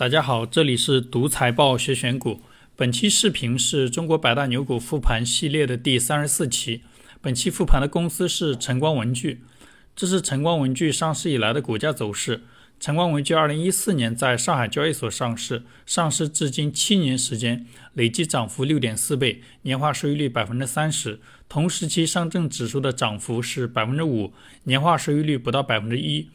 [0.00, 2.40] 大家好，这里是独财报学选股。
[2.74, 6.80] 本期视频是中国百大牛股复盘系列的第三十四期。
[7.20, 9.42] 本期复盘的公司是晨光文具。
[9.94, 12.44] 这是晨光文具上市以来的股价走势。
[12.80, 21.20] 晨光文具二零一四年在上海交易所上市，上市至今七年时间，累计涨幅六点四倍，年化收益率百分之三十。
[21.46, 24.32] 同时期上证指数的涨幅是百分之五，
[24.64, 26.30] 年化收益率不到百分之一。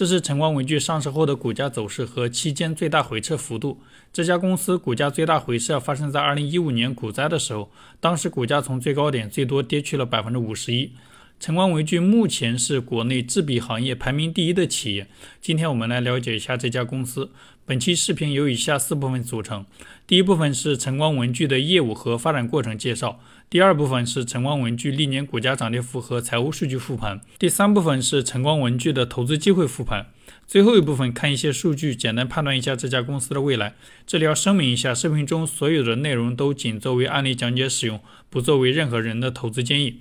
[0.00, 3.82] 这是晨光文具上市后的股价走势和期间最大回撤幅度。
[4.10, 7.70] 这家公司股价最大回撤发生在2015年股灾的时候，
[8.00, 10.92] 当时股价从最高点最多跌去了百分之五十一。
[11.40, 15.06] 晨光文具目前是国内制笔行业排名第一的企业。
[15.40, 17.30] 今天我们来了解一下这家公司。
[17.64, 19.64] 本期视频由以下四部分组成：
[20.06, 23.18] 第一部分是晨光文具的业务和发展过程介绍；
[23.48, 30.08] 第二部分是晨光文具历年股价涨跌幅和财务数据复盘；第三部分是晨光文具的投资机会复盘；
[30.46, 33.72] 最后一部分看一些数据，简单判断一下这家公司的未来。
[34.06, 40.00] 这里要声明一下，视频中所有的内容都仅作为案例讲解使用，不作为任何人的投资建议。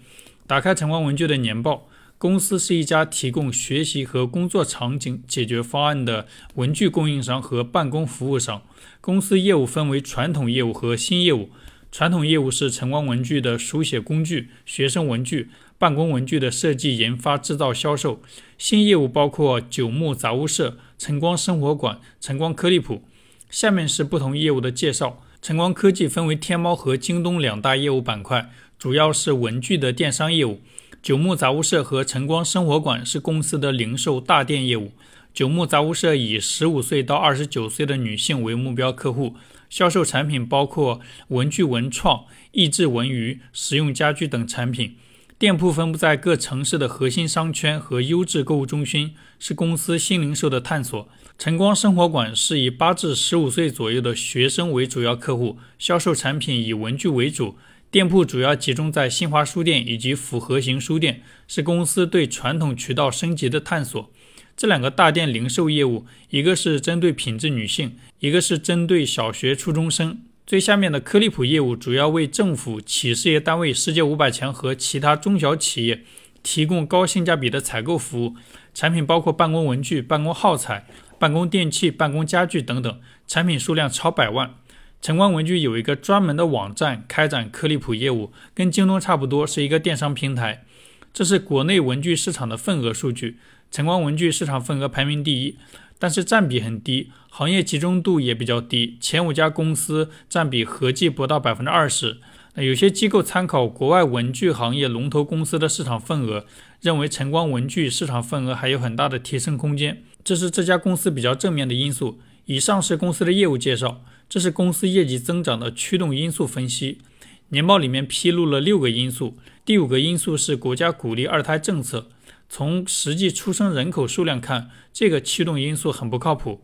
[0.50, 6.26] 打开晨光文具的年报，公司是一家提供学习和工作场景解决方案的
[6.56, 8.64] 文具供应商和办公服务商。
[9.00, 11.52] 公司业务分为传统业务和新业务。
[11.92, 18.20] 传统业务是晨光文具的书写工具、学生文具、办公文具的设计、研发、制造、销售。
[18.58, 23.04] 新业务包括九牧杂物社、晨光生活馆、晨光颗粒谱。
[23.52, 25.22] 下面是不同业务的介绍。
[25.42, 28.52] 晨光科技分为天猫和京东两大业务板块。
[28.80, 30.62] 主要是文具的电商业务，
[31.04, 34.94] 九牧杂物社和晨光生活馆是公司的零售大店业务。
[35.34, 39.36] 九牧杂物社以十五岁到二十九岁的女性为目标客户，
[39.70, 44.96] 销售产品包括文具文创、益智文娱、实用家居等产品。
[45.38, 51.10] 店铺分布在各城市的核心商圈和优质购物中心，是公司新零售的探索。
[51.38, 57.58] 晨光生活馆是以八至十五岁左右的学生为主要客户，销售产品以文具为主。
[57.92, 64.12] 店铺主要集中在新华书店以及复合型书店，是公司对传统渠道升级的探索。
[64.56, 70.22] 这两个大店零售业务，一个是针对品质女性，一个是针对小学、初中生。
[70.46, 76.04] 最下面的科利普业务主要为政府、企事业单位、世界五百强和其他中小企业
[76.44, 78.36] 提供高性价比的采购服务。
[78.76, 80.86] 产品包括办公文具、办公耗材、
[81.18, 84.54] 办公电器、办公家具等等，产品数量超百万。
[85.02, 90.66] 晨光文具有一个专门的网站开展科利普业务，跟京东差不多，是一个电商平台。
[91.14, 93.38] 这是国内文具市场的份额数据，
[93.72, 95.56] 晨光文具市场份额排名第一，
[95.98, 102.18] 但是占比很低，行业集中度也比较低，前五家公司占比合计不到百分之二十。
[102.56, 106.46] 那有些机构参考国外文具行业龙头公司的市场份额，
[106.82, 112.20] 认为晨光文具市场份额还有很大的提升空间，这是这家公司比较正面的因素。
[112.46, 114.04] 以上是公司的业务介绍。
[114.30, 117.00] 这是公司业绩增长的驱动因素分析。
[117.48, 119.36] 年报里面披露了六个因素，
[119.66, 122.12] 第五个因素是国家鼓励二胎政策。
[122.48, 126.62] 从实际出生人口数量看，这个驱动因素很不靠谱。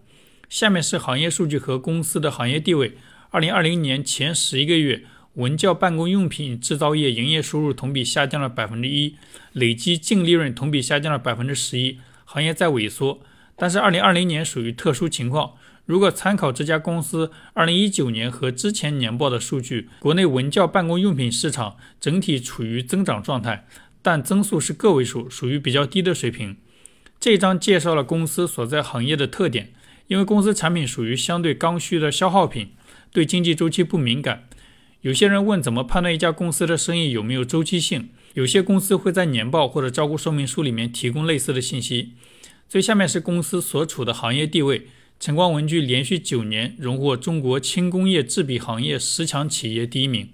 [0.48, 2.98] 下面是行业数据和公司的行业地位。
[3.32, 9.16] 二零二零年前十一个月，文教办公用品制造业营业收入同比下降了百分之一，
[9.54, 13.22] 累计净利润同比下降了百分之十一，行业在萎缩。
[13.56, 15.54] 但是二零二零年属于特殊情况。
[15.86, 23.68] 如果参考这家公司2019年和之前年报的数据，国内文教办公用品市场整体处于增长状态，
[24.02, 26.58] 但增速是个位数，属于比较低的水平。
[27.20, 29.74] 这一章介绍了公司所在行业的特点，
[30.08, 32.72] 因为公司产品属于相对刚需的消耗品，
[33.12, 34.48] 对经济周期不敏感。
[35.02, 38.10] 有些人问怎么判断一家公司的生意有没有周期性？
[38.34, 42.14] 有些公司会在年报或者招股说明书里面提供类似的信息。
[42.68, 44.88] 最下面是公司所处的行业地位。
[45.20, 50.30] 晨光文具连续九年荣获中国轻工业制笔行业十强企业第一名。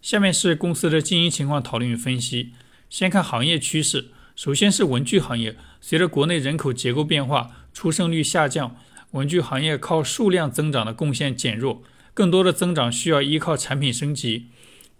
[0.00, 2.52] 下面是公司的经营情况讨论与分析。
[2.88, 5.56] 先看行业趋势，首先是文具行业。
[5.80, 8.76] 随着国内人口结构变化，出生率下降，
[9.12, 11.82] 文具行业靠数量增长的贡献减弱，
[12.14, 14.46] 更多的增长需要依靠产品升级，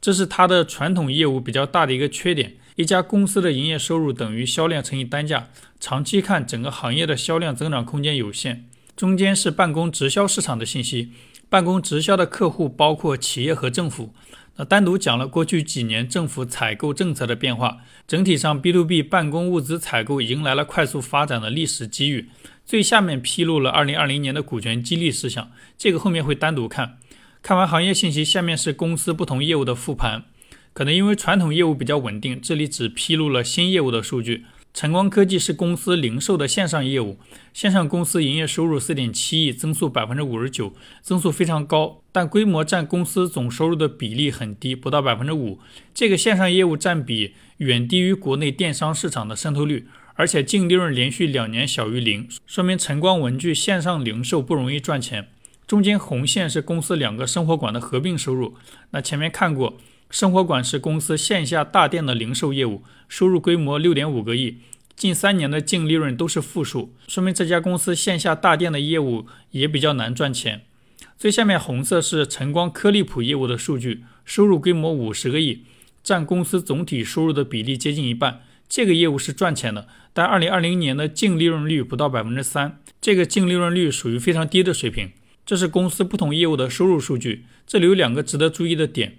[0.00, 2.56] 这是它的传统业务比较大的一个缺点。
[2.76, 5.48] 一家公司的营业收入等于销量乘以单价，
[5.80, 8.68] 长期看整个行业的销量增长空间有限。
[8.96, 11.10] 中间是办公直销市场的信息，
[11.50, 14.14] 办公直销的客户包括企业和政府。
[14.56, 17.76] 那单独讲了过去几年政府采购政策的变化，
[18.08, 22.30] 整体上 B to B 办公物资采购迎来了快速发展的历史机遇。
[22.64, 26.96] 最下面披露了2020年的股权激励事项，这个后面会单独看。
[27.42, 30.24] 看完行业信息，下面是公司不同业务的复盘。
[30.72, 34.46] 可能因为传统业务比较稳定，这里只披露了新业务的数据。
[34.76, 37.16] 晨光科技是公司零售的线上业务，
[37.54, 45.58] 线上公司营业收入四点七亿，增速百分之五十九，增速非常高，但规模占公司总收入的比例很低，不到百分之五。
[45.94, 55.28] 这个线上业务占比远低于国内电商市场的渗透率，而且净利润连续两年小于零，说明晨光文具线上零售不容易赚钱。
[55.66, 58.54] 中间红线是公司两个生活馆的合并收入，
[58.90, 59.78] 那前面看过。
[60.10, 64.58] 生活馆是公司线下大店的零售业务，收入规模六点五个亿，
[64.94, 70.62] 近三年的净利润都是负数，说明这家公司线下大店的业务也比较难赚钱。
[71.18, 75.64] 最下面红色是晨光颗粒谱业务的数据，收入规模五十个亿，
[76.02, 78.42] 占公司总体收入的比例接近一半。
[78.68, 85.10] 这个业务是赚钱的，但二零二零年的净利润率不到百分之三，这个净利润率属于非常低的水平。
[85.44, 89.16] 这是公司不同业务的收入数据，这里有两个值得注意的点。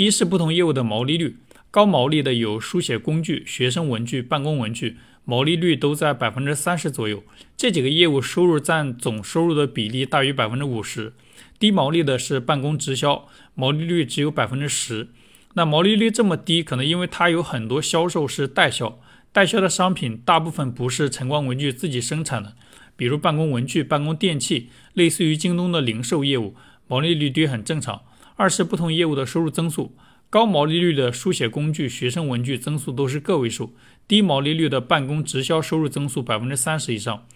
[0.00, 1.36] 一是不同业务的毛利率，
[1.70, 7.22] 高毛利的有书写工具、学生文具、办公文具，毛利率都在百分之三十左右。
[7.54, 11.12] 这几个业务收入占总收入的比例大于百分之五十。
[11.58, 15.08] 低毛利的是办公直销，毛利率只有百分之十。
[15.52, 18.98] 那毛利率这么低，可能因为它有很多销售是代销，
[19.32, 22.54] 代销的商品大部分不是晨光文具自己生产的，
[22.96, 26.56] 比如办公文具、办公电器，类似于京东的零售业务，
[26.88, 28.00] 毛利率低很正常。
[28.40, 29.94] 二是不同业务的收入增速，
[30.30, 33.74] 高毛利率的书写工具、学生文具增速都是个位数，
[34.08, 37.26] 低毛利率的办公直销收入增速百分之三十以上。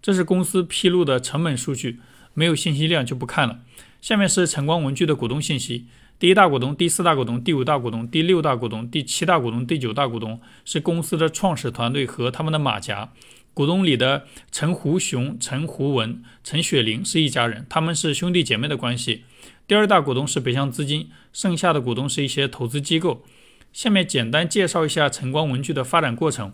[0.00, 2.00] 这是公司披露的成本数据，
[2.32, 3.60] 没有信息量就不看了。
[4.00, 5.88] 下面是晨光文具的股东信息：
[6.18, 13.12] 第一大股东、第四大股东、第五大股东、第六大股东、第七大股东、第九大股东是公司的创始团队和他们的马甲。
[13.52, 19.24] 股东里的陈胡雄、陈胡文、陈雪玲是一家人，他们是兄弟姐妹的关系。
[19.68, 23.24] 第二大股东是北向资金，剩下的股东是一些投资机构。
[23.72, 26.52] 下面简单介绍一下晨光文具的发展过程。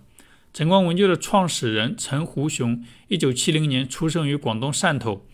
[0.54, 5.26] 晨光文具的创始人陈胡雄，一九七零年出生于广东汕头。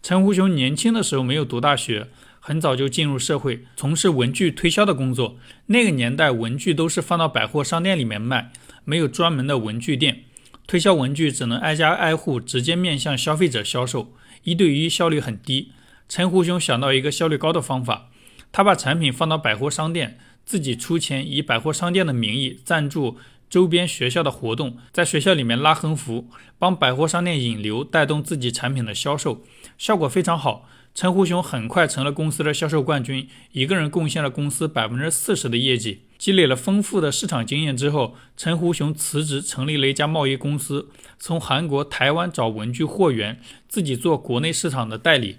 [0.00, 2.06] 陈胡雄年轻的时候没有读大学，
[2.38, 5.36] 很早就进入社会，从事文具推销的工作。
[5.66, 8.52] 那个年代，文具都是放到百货商店里面卖，
[8.84, 10.22] 没有专门的文具店，
[10.68, 14.12] 推销文具只能挨家挨户，直接面向消费者销售，
[14.44, 15.72] 一对一效率很低。
[16.08, 18.10] 陈胡兄想到一个效率高的方法，
[18.52, 23.16] 他把产品放到百货商店，自己出钱，以百货商店的名义赞助
[23.48, 26.28] 周边学校的活动，在学校里面拉横幅，
[26.58, 29.42] 帮百货商店引流，带动自己产品的销售，
[29.78, 30.68] 效果非常好。
[30.94, 36.02] 陈胡雄很快成了公司的销售冠军，一个人贡献了公司百分之四十的业绩。
[36.16, 45.38] 积累了丰富的市场经验之后，陈胡雄辞职，成立了一家贸易公司，从韩国、台湾找文具货源，自己做国内市场的代理。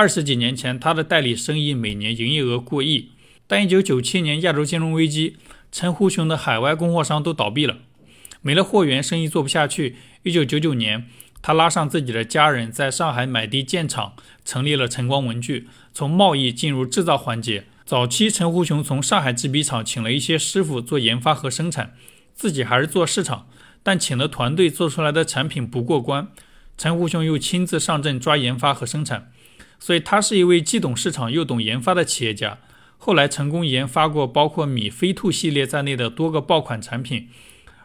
[0.00, 3.10] 二十几年前，他的代理生意每年营业额过亿。
[3.46, 5.36] 但一九九七年亚洲金融危机，
[5.70, 7.76] 陈胡雄的海外供货商都倒闭了，
[8.40, 9.96] 没了货源，生意做不下去。
[10.22, 11.04] 一九九九年，
[11.42, 17.64] 他拉上自己的家人，在上海买地建厂，成立了晨光文具，从贸易进入制造环节。
[17.84, 21.92] 早期，陈胡雄从上海制笔厂请了一些师傅做研发和生产，
[22.32, 23.46] 自己还是做市场，
[23.82, 26.28] 但请的团队做出来的产品不过关，
[26.78, 29.30] 陈胡雄又亲自上阵抓研发和生产。
[29.80, 32.58] 所以，他是一位既懂市场又懂研发的企业家。
[32.98, 37.28] 后来，成功研发过包括米飞兔系列在内的多个爆款产品。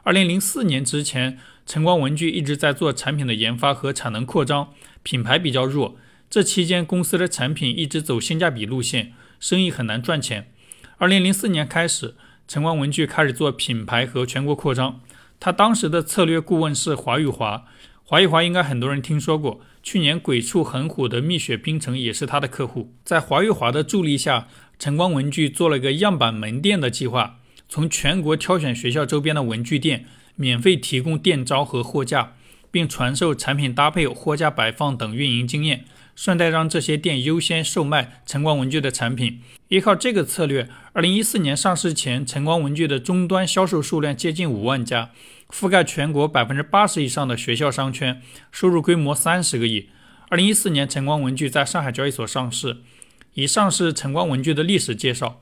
[0.04, 5.96] 二零零四年之前，晨光文具一直在做产品的研发和产能扩张，品牌比较弱。
[6.30, 10.52] 这期间，公司的产品一直走性价比路线，生意很难赚钱。
[10.98, 15.00] 二零零四年开始，晨光文具开始做品牌和全国扩张。
[15.40, 17.66] 他当时的策略顾问是华玉华。
[18.04, 22.96] 华玉华应该很多人听说过，去年鬼畜很火的蜜雪冰城也是他的客户。
[23.04, 24.48] 在华玉华的助力下，
[24.80, 27.38] 晨光文具做了个样板门店的计划，
[27.70, 32.34] 从全国挑选学校周边的文具店，免费提供店招和货架，
[32.72, 39.42] 并传授产品搭配、货架摆放等运营经验，顺带让这些店优先售卖晨光文具的产品。
[39.68, 45.12] 依靠这个策略，二零一四年上市前，晨光文具的终端销售数量接近五万家。
[45.50, 48.22] 覆盖全国百分之八十以上的学校商圈，
[48.52, 49.90] 收入规模三十个亿。
[50.30, 52.78] 二零一四年，晨光文具在上海交易所上市。
[53.36, 55.42] 以上是晨光文具的历史介绍。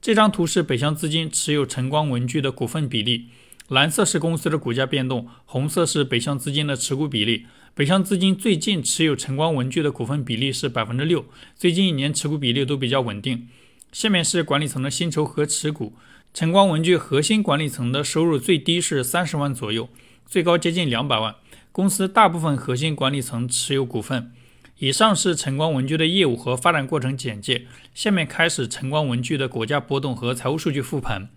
[0.00, 3.28] 这张图是北向资金持有晨光文具的股份比例，
[3.68, 7.46] 蓝色是公司的股价变动，红色是北向资金的持股比例。
[7.74, 13.48] 北向资金最近持有晨光文具的股份比例是百分之六，最近一年持股比例都比较稳定。
[13.92, 15.94] 下面是管理层的薪酬和持股。
[16.34, 19.88] 晨光文具核心管理层的收入最低是三十万左右，
[20.26, 21.36] 最高接近两百万。
[21.70, 24.32] 公司大部分核心管理层持有股份。
[24.78, 27.68] 以上是晨光文具的业务和发展过程简介。
[27.94, 31.28] 下面开始晨光文具的股价波动和财务数据复盘。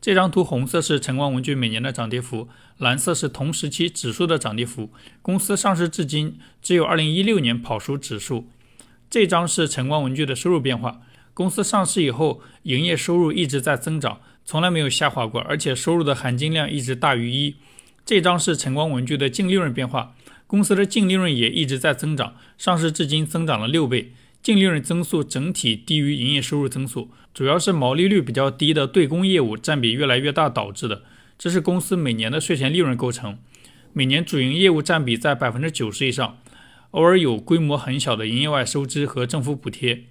[0.00, 2.48] 这张图红色是晨光文具每年的涨跌幅，
[2.78, 4.88] 蓝色是同时期指数的涨跌幅。
[5.20, 8.48] 公司上市至今，只有2016年跑输指数。
[9.10, 11.02] 这张是晨光文具的收入变化。
[11.34, 17.56] 公司上市以后，营业收入一直在增长，从来没有下滑过，而且收入的含金量一直大于一。
[18.04, 20.14] 这张是晨光文具的净利润变化，
[20.46, 31.02] 公司的净利润也一直在增长，上市至今增长了六倍，净利润增速整体低于营业收入增速，主要是毛利率比较低的对公业务占比越来越大导致的。
[31.36, 33.36] 这是公司每年的税前利润构成，
[33.92, 36.38] 每年主营业务占比在百分之九十以上，
[36.92, 40.04] 偶尔有规模很小的营业外收支和政府补贴。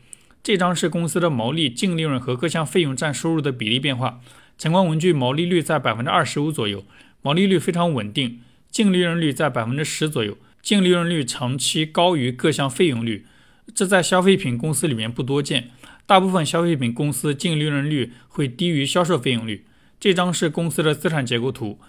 [0.45, 4.21] 这张是公司的毛利、净利润和各项费用占收入的比例变化。
[4.59, 6.85] 晨光文具毛利率在百分之二十五左右，
[7.23, 8.37] 毛利率非常稳定；
[8.69, 13.25] 净利润率在百分之十左右，净利润率长期高于各项费用率，
[13.73, 15.71] 这在消费品公司里面不多见。
[16.05, 19.65] 大部分消费品公司净利润率会低于销售费用率。
[19.99, 21.79] 这张是公司的资产结构图，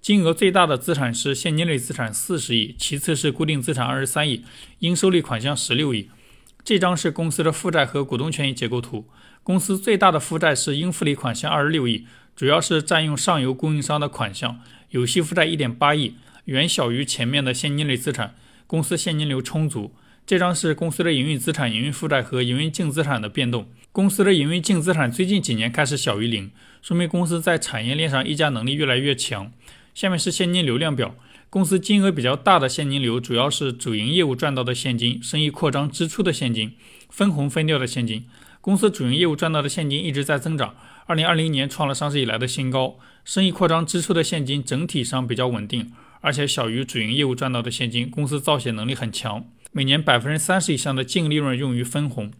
[0.00, 4.42] 金额最大的资产是现金类资产四十亿，其次是固定资产二十三亿，
[4.78, 6.08] 应收类款项十六亿。
[6.66, 9.06] 这张是公司的负债和股东权益结构图。
[9.44, 12.04] 公司最大的负债是应付类款项二十六亿，
[12.34, 14.56] 主要是占用上游供应商的款项；
[14.90, 18.34] 有息负债一点八亿，远小于前面的现金类资产。
[18.66, 19.94] 公司现金流充足。
[20.26, 23.68] 这张是公司的营运资产、营运负债和营运净资产的变动。
[23.92, 26.50] 公司的营运净资产最近几年开始小于零，
[26.82, 29.52] 说明公司在产业链上溢价能力越来越强。
[29.94, 31.14] 下面是现金流量表。
[31.48, 36.74] 公司金额比较大的现金流，主要是主营业务赚到的现金、生意扩张支出的现金、
[37.08, 38.26] 分红分掉的现金。
[38.60, 40.74] 公司主营业务赚到的现金一直在增长，
[41.06, 42.98] 二零二零年创了上市以来的新高。
[43.24, 48.10] 生意扩张支出的现金整体上比较稳定，而且小于主营业务赚到的现金。
[48.10, 52.32] 公司造血能力很强，每年百分之三十以上的净利润用于分红。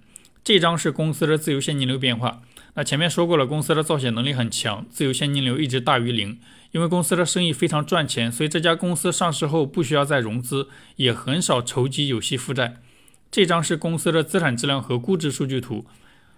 [0.43, 2.43] 这张是公司的自由现金流变化。
[2.75, 6.39] 那前面说过了，公司的造血能力很强，自由现金流一直大于零。
[6.77, 12.83] 因为公司的生意非常赚钱，所以这家公司上市后不需要再融资，也很少筹集有息负债。
[13.31, 15.87] 这张是公司的资产质量和估值数据图。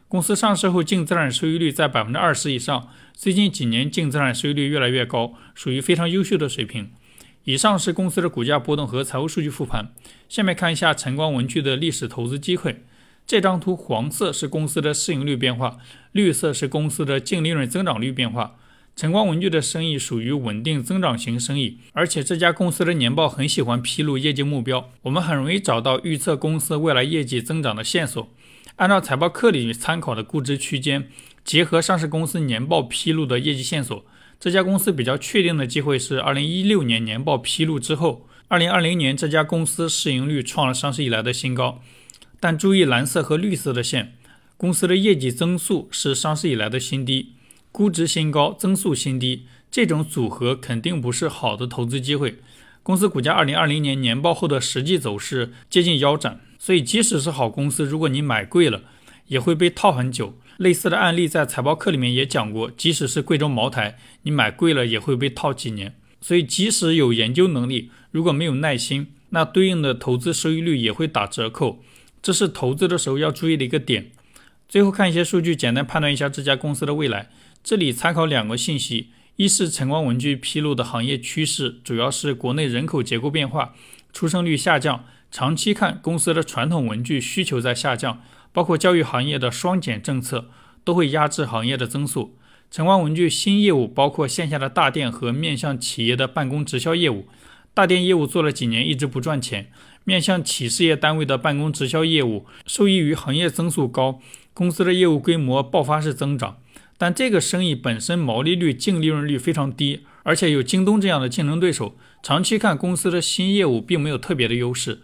[0.07, 6.89] 公司上市后净资产收益率在百分之二十以上，最近几年净资产收益率越来越高，属于非常优秀的水平。
[7.43, 9.93] 以上是公司的股价波动和财务数据复盘。
[10.29, 12.85] 下面看一下晨光文具的历史投资机会。
[13.27, 15.79] 这张图黄色是公司的市盈率变化，
[16.13, 18.55] 绿色是公司的净利润增长率变化。
[18.99, 28.29] 晨光文具的生意属于稳定增长型生意，而且这家公司的年报很喜欢披露业绩目标，我们很容易找到预测公司未来业绩增长的线索。
[28.75, 31.09] 按照财报课里参考的估值区间，
[31.45, 34.05] 结合上市公司年报披露的业绩线索，
[34.41, 41.81] 这家公司比较确定的机会是二零一六年年报披露之后，二零二零年这家公司市盈率创了上市以来的新高。
[42.41, 44.15] 但注意蓝色和绿色的线，
[44.57, 47.35] 公司的业绩增速是上市以来的新低。
[47.79, 52.39] 估值新高，增速新低，这种组合肯定不是好的投资机会。
[52.83, 58.83] 公司股价二零二零年年报后的实际走势接近腰斩，所以即使是好公司，如果你买贵了，
[59.29, 60.37] 也会被套很久。
[60.57, 65.95] 类似的案例在财报课里面也讲过，即使是贵州茅台，你买贵了也会被套几年。
[66.21, 71.81] 所以即使有研究能力，如果没有耐心，那对应的投资收益率也会打折扣。
[72.21, 74.11] 这是投资的时候要注意的一个点。
[74.69, 77.31] 最后看一些数据，简单判断一下这家公司的未来。
[77.63, 83.75] 这里参考两个信息：一是晨光文具披露的行业趋势，主要是国内人口结构变化，
[84.13, 85.05] 出生率下降。
[85.31, 90.49] 长期看，公司的传统文具需求在下降，包括教育行业的双减政策
[90.83, 92.39] 都会压制行业的增速。
[92.71, 97.27] 晨光文具新业务包括线下的大店和面向企业的办公直销业务。
[97.75, 99.71] 大店业务做了几年一直不赚钱，
[100.05, 104.21] 面向企事业单位的办公直销业务受益于行业增速高，
[104.55, 106.57] 公司的业务规模爆发式增长。
[106.99, 111.97] 但这个生意本身毛利率、净利润率非常低，而且有京东这样的竞争对手。
[112.23, 115.01] 长期看，公司的新业务并没有特别的优势。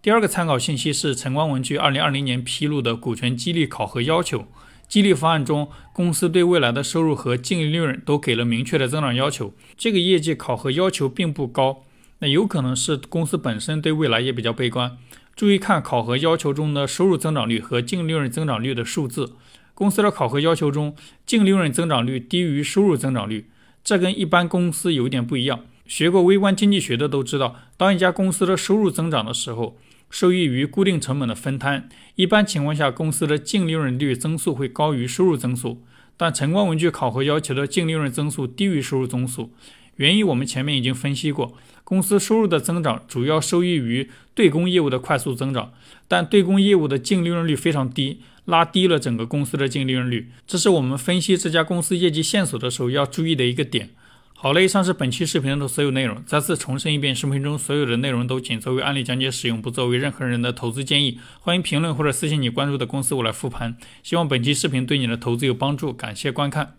[0.00, 4.46] 第二个参考信息是晨光文具2020年披露的股权激励考核要求。
[4.86, 9.54] 激励方案中，公司对未来的收入和净利润都给了明确的增长要求。
[9.76, 11.84] 这个业绩考核要求并不高，
[12.20, 14.96] 那有可能是公司本身对未来也比较悲观。
[15.34, 19.32] 注意看考核要求中的收入增长率和净利润增长率的数字。
[19.74, 20.94] 公司的考核要求中，
[21.26, 23.46] 净利润增长率低于收入增长率，
[23.82, 25.64] 这跟一般公司有点不一样。
[25.86, 29.76] 学过微观经济学的都知道，当一家公司的收入增长的时候，
[30.08, 35.82] 受益于固定成本的分摊，一般情况下，公司的净利润率增速会高于收入增速。
[36.16, 39.50] 但晨光文具考核要求的净利润增速低于收入增速，
[39.96, 41.54] 原因我们前面已经分析过。
[41.82, 45.72] 公司收入的增长主要受益于对公业务的快速增长，
[46.08, 50.30] 但对公业务的净利润率非常低，拉低了整个公司的净利润率。
[50.46, 53.90] 这是我们分析这家公司业绩线索的时候要注意的一个点。
[54.36, 56.22] 好了，以上是本期视频的所有内容。
[56.26, 61.18] 再次重申一遍，视频中所有的内容都仅作为案例讲解使用，不作为任何人的投资建议。
[61.40, 63.76] 欢迎评论或者私信你关注的公司，我来复盘。
[64.02, 66.76] 希望本期视频对你的投资有帮助，感谢观看。